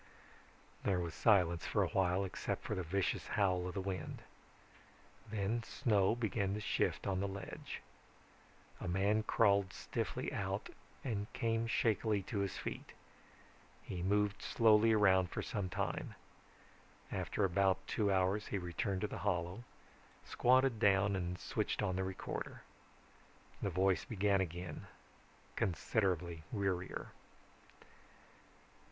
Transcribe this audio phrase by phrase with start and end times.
[0.81, 4.23] There was silence for a while except for the vicious howl of the wind.
[5.29, 7.81] Then snow began to shift on the ledge.
[8.79, 10.69] A man crawled stiffly out
[11.03, 12.93] and came shakily to his feet.
[13.83, 16.15] He moved slowly around for some time.
[17.11, 19.63] After about two hours he returned to the hollow,
[20.25, 22.63] squatted down and switched on the recorder.
[23.61, 24.87] The voice began again,
[25.55, 27.09] considerably wearier.